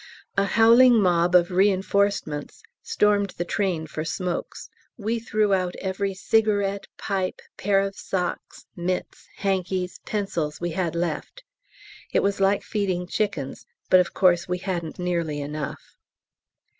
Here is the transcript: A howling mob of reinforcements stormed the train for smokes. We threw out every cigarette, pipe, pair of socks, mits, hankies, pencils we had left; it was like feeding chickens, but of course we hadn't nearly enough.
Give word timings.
A 0.35 0.45
howling 0.45 0.99
mob 0.99 1.35
of 1.35 1.51
reinforcements 1.51 2.63
stormed 2.81 3.35
the 3.37 3.45
train 3.45 3.85
for 3.85 4.03
smokes. 4.03 4.67
We 4.97 5.19
threw 5.19 5.53
out 5.53 5.75
every 5.75 6.15
cigarette, 6.15 6.87
pipe, 6.97 7.39
pair 7.55 7.81
of 7.81 7.95
socks, 7.95 8.65
mits, 8.75 9.27
hankies, 9.35 9.99
pencils 10.03 10.59
we 10.59 10.71
had 10.71 10.95
left; 10.95 11.43
it 12.11 12.21
was 12.23 12.39
like 12.41 12.63
feeding 12.63 13.05
chickens, 13.05 13.67
but 13.91 13.99
of 13.99 14.11
course 14.11 14.47
we 14.49 14.57
hadn't 14.57 14.97
nearly 14.97 15.39
enough. 15.39 15.95